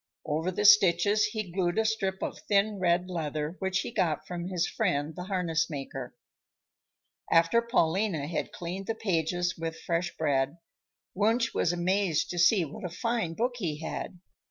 Over 0.25 0.49
the 0.49 0.65
stitches 0.65 1.25
he 1.25 1.51
glued 1.51 1.77
a 1.77 1.85
strip 1.85 2.23
of 2.23 2.39
thin 2.47 2.79
red 2.79 3.07
leather 3.07 3.55
which 3.59 3.81
he 3.81 3.91
got 3.91 4.25
from 4.25 4.47
his 4.47 4.65
friend, 4.67 5.15
the 5.15 5.25
harness 5.25 5.69
maker. 5.69 6.15
After 7.31 7.61
Paulina 7.61 8.25
had 8.25 8.51
cleaned 8.51 8.87
the 8.87 8.95
pages 8.95 9.59
with 9.59 9.79
fresh 9.79 10.17
bread, 10.17 10.57
Wunsch 11.13 11.53
was 11.53 11.71
amazed 11.71 12.31
to 12.31 12.39
see 12.39 12.65
what 12.65 12.83
a 12.83 12.89
fine 12.89 13.35
book 13.35 13.57
he 13.57 13.77
had. 13.81 14.17